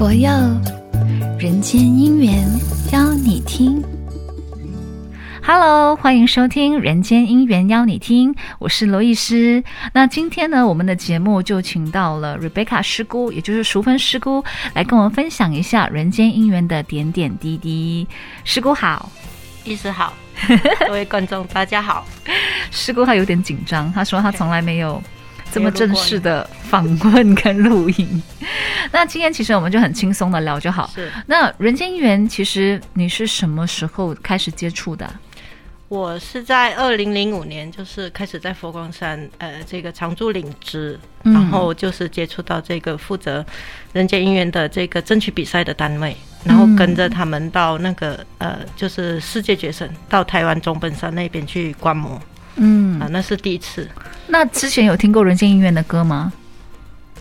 [0.00, 0.30] 佛佑
[1.38, 2.42] 人间姻缘，
[2.90, 3.84] 邀你听。
[5.42, 8.34] Hello，欢迎收听《人间姻缘》，邀你听。
[8.58, 9.62] 我是罗医师。
[9.92, 14.42] 那今天呢，我们的节目就请到了 Rebecca 师姑，也就是淑芬师姑，
[14.72, 18.08] 来跟我们分享一下人间姻缘的点点滴滴。
[18.42, 19.12] 师姑好，
[19.64, 20.14] 医师好，
[20.88, 22.06] 各位观众大家好。
[22.70, 25.02] 师姑她有点紧张，她说她从来没有。
[25.52, 28.22] 这么正式的访问跟录音，
[28.92, 30.90] 那今天其实我们就很轻松的聊就好。
[30.94, 35.10] 是，那人间姻缘，其实你是什么时候开始接触的？
[35.88, 43.44] 我是在二零零五年，就是开始在佛光山呃这个常驻领职，然后就是接触到这个负责
[43.92, 52.22] 人间姻缘的这个争取比赛的单位，然后跟着他们到那个呃就是世界决胜到台湾中本山那边去观摩。
[52.54, 53.88] 嗯啊，那是第一次。
[54.30, 56.32] 那之前有听过《人间音乐》的歌吗？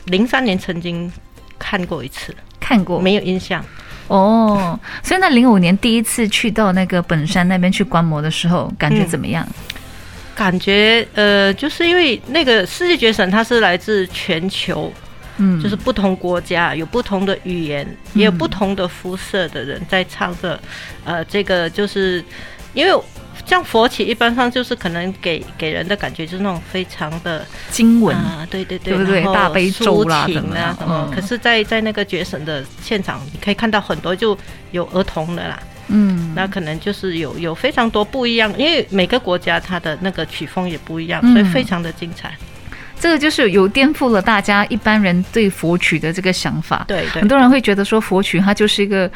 [0.05, 1.11] 零三年曾经
[1.57, 3.63] 看过一次，看过没有印象。
[4.07, 9.43] 哦，所以那零五年第一次去到那个本山那边去观摩的时候，感觉怎么样？
[9.49, 9.73] 嗯、
[10.35, 14.91] 感觉呃，就是因为那个世界决审，它是来自全球，
[15.37, 20.59] 嗯，就是不同国家有不同的语言，也有不同的肤色的人在唱着，
[21.05, 22.23] 嗯、呃，这个就是
[22.73, 23.03] 因为。
[23.49, 29.23] 像佛曲一般上就是可能给给人的感觉就是那种非常的经文啊，对对对，对不对？
[29.33, 30.77] 大悲咒啦，什么的。
[30.87, 31.09] 嗯。
[31.11, 34.37] 可是在，在在那个觉神的现场，你可以看到很多就
[34.69, 42.29] 有儿童的啦，嗯，那可能就是有有非常多不一样，因为每个国家它的那个曲风也不一样，所以非常的精彩。
[42.69, 46.85] 嗯、这个就是有颠覆了大家一般人对佛曲的这个想法。
[46.87, 49.09] 对对，很多人会觉得说佛曲它就是一个。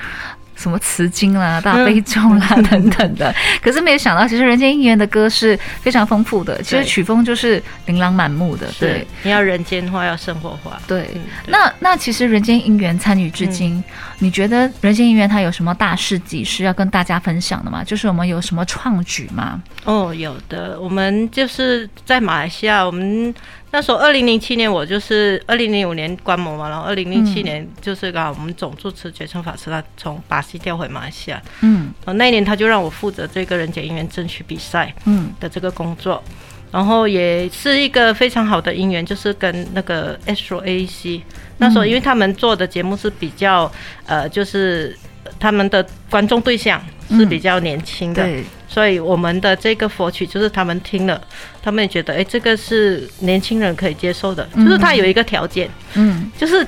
[0.56, 6.62] 什么词经啦、大悲咒啦、嗯、等等的，可是没有想到，其实人间姻缘的歌是非常丰富的。
[6.62, 8.68] 其实曲风就是琳琅满目的。
[8.80, 10.80] 对，你要人间化，要生活化。
[10.88, 13.84] 对，嗯、对那那其实人间姻缘参与至今，嗯、
[14.20, 17.84] 你觉得人间姻缘它有什么大事迹是要跟大家分享的吗？
[17.84, 19.62] 就是我们有什么创举吗？
[19.84, 23.34] 哦，有的，我们就是在马来西亚，我们。
[23.74, 35.32] 那时候，二零零七年我就是二零零五年观摩嘛，然后二零零七年就是刚好我们总住持觉诚法师他从巴西调回马来西亚，嗯，那一年他就让我负责这个人间姻缘争取比赛，嗯。
[35.40, 36.34] 的这个工作，嗯、
[36.74, 41.22] 然后也是一个非常好的姻缘，就是跟那个 Astro AEC，
[41.58, 43.72] 那时候因为他们做的节目是比较
[44.06, 44.96] 呃，就是
[45.40, 46.80] 他们的观众对象
[47.10, 48.24] 是比较年轻的。
[48.28, 51.22] 嗯所以我们的这个佛曲就是他们听了，
[51.62, 54.50] 他们也觉得，哎，这个是年轻人可以接受的。
[54.56, 56.66] 就是他有一个条件，嗯，就是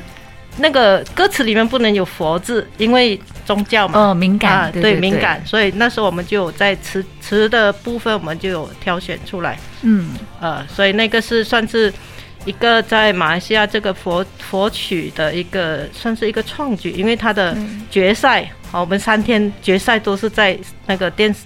[0.59, 5.43] 那个歌词里面不能有佛字，因为宗教嘛，哦，敏感，啊、对，对，对，对，敏感。
[5.47, 11.91] 所以那时候我们就有在词词的部分，我们就有挑选出来，嗯，呃，所以那个是算是
[12.45, 17.57] 一个在马来西亚这个佛佛曲的一个算是一个创举，因为它的
[17.89, 20.55] 决赛，好、嗯，我们三天决赛都是在
[20.85, 21.39] 那个电视。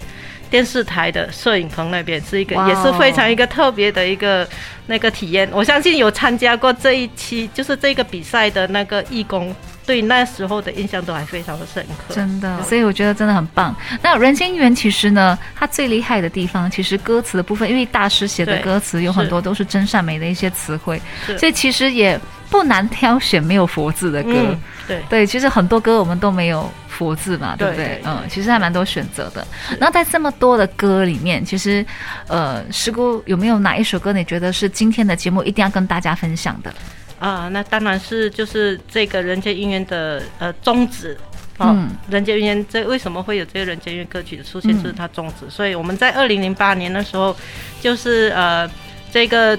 [0.49, 2.67] 电视台的摄影棚那边是一个，wow.
[2.67, 4.47] 也是非常一个特别的一个
[4.87, 5.47] 那个体验。
[5.51, 9.55] 我相信有参加过这一期，就是这个比赛的那个义工，
[9.89, 12.13] 对那时候的印象都还非常的深刻。
[12.13, 13.75] 真的，所以我觉得真的很棒。
[14.03, 21.01] 那人间姻缘其实呢，它最厉害的地方，其实歌词的部分，因为大师写的歌词有很多都是真善美的一些词汇，
[21.39, 22.19] 所以其实也
[22.51, 24.33] 不难挑选没有佛字的歌。
[24.35, 26.69] 嗯、对对，其实很多歌我们都没有。
[26.87, 27.85] 佛字嘛，对不对？
[27.85, 29.47] 对对对，嗯，其实还蛮多选择的。
[29.79, 31.85] 那在这么多的歌里面，其实，
[32.27, 36.73] 呃，师姑有没有哪一首歌你觉得是今天的节目一定要跟大家分享的？
[37.19, 41.17] 啊，那当然是就是这个人间姻缘的呃宗旨。
[41.59, 44.73] 嗯，人间姻缘这为什么会有这个人间姻缘歌曲的出现？
[44.81, 45.33] 就是它宗旨。
[45.41, 47.35] 嗯、所以我们在二零零八年的时候，
[47.81, 48.69] 就是呃
[49.11, 49.57] 这个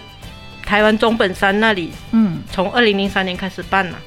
[0.65, 3.99] 台湾中本山那里，嗯，从二零零三年开始办了，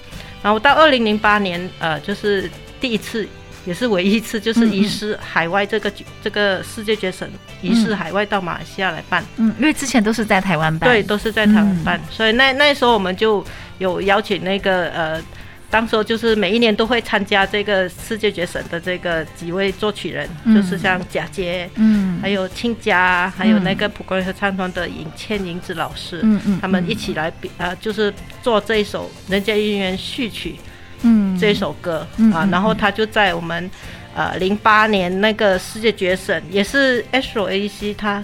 [0.42, 2.50] 然后到二零零八年，呃，就是。
[2.84, 3.26] 第一次
[3.66, 5.92] 也是唯一一次，就是移师海外这个
[6.22, 7.30] 这个世界决审
[7.62, 9.24] 移师海外到马来西亚来办。
[9.38, 10.90] 嗯，因为之前都是在台湾办。
[10.90, 13.44] 对，都是在台湾办，嗯、所以那那时候我们就
[13.78, 15.22] 有邀请那个呃，
[15.70, 30.56] 当时候就是每一年都会参加这个世界决审的这个几位作曲人，嗯、就是像贾杰，嗯，还有亲家，还有那个蒲公英合唱团的尹倩银子老师，嗯嗯，他们一起来比呃，就是做这一首《人间姻缘》序曲。
[31.04, 33.70] 嗯，这首歌、嗯、啊，然后他就在我们
[34.16, 38.24] 呃零八年那个世界决审，也是 Astro AEC 他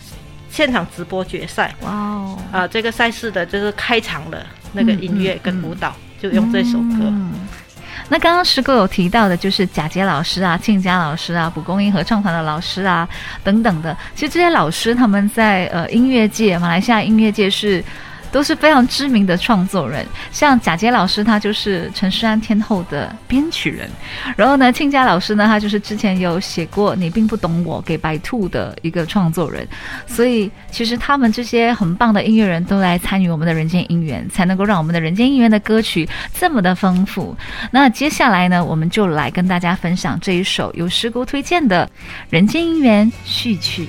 [0.49, 1.73] 现场直播决赛。
[1.81, 2.39] 哇哦！
[2.51, 6.97] 啊，这个赛事的就是开场的那个音乐跟舞蹈，就用这首歌。
[7.01, 7.33] 嗯、
[8.07, 13.07] 那刚刚师哥有提到的，就是贾杰老师啊、庆佳老师啊、蒲公英合唱团的老师啊
[13.43, 13.95] 等等的。
[14.15, 17.83] 其实这些老师他们在呃音乐界，马来西亚音乐界是。
[18.31, 20.05] 都是非常知名的创作人。
[20.31, 23.89] 像贾杰老师，他就是陈势安天后的编曲人。
[24.35, 29.67] 然后呢，庆佳老师呢，他就是之前有写过《你并不懂我》给白兔的一个创作人。
[30.07, 37.35] 所以，其实他们这些很棒的音乐人都来参与我们的人间姻缘，才能够让我们的人间姻缘的歌曲这么的丰富。
[37.71, 41.85] 那接下来呢，我们就来跟大家分享这一首由师姑推荐的
[42.29, 43.83] 《人间姻缘序曲》。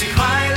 [0.00, 0.53] 给人